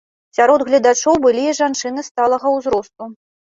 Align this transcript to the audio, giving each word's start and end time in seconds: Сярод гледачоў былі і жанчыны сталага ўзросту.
Сярод 0.37 0.63
гледачоў 0.69 1.19
былі 1.25 1.43
і 1.49 1.53
жанчыны 1.59 2.07
сталага 2.09 2.55
ўзросту. 2.57 3.11